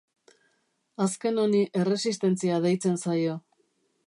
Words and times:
Azken 1.05 1.37
honi 1.43 1.61
erresistentzia 1.83 2.61
deitzen 2.67 3.01
zaio. 3.05 3.41